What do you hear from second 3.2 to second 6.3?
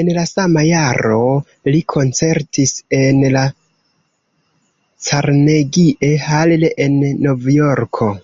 la Carnegie